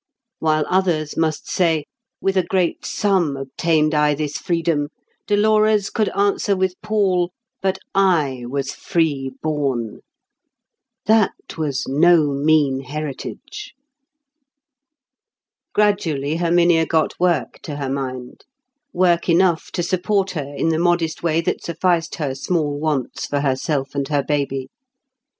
[0.39, 1.85] While others must say,
[2.19, 4.87] "With a great sum obtained I this freedom,"
[5.27, 7.29] Dolores could answer with Paul,
[7.61, 9.99] "But I was free born."
[11.05, 13.75] That was no mean heritage.
[15.71, 18.43] Gradually Herminia got work to her mind;
[18.93, 23.41] work enough to support her in the modest way that sufficed her small wants for
[23.41, 24.67] herself and her baby.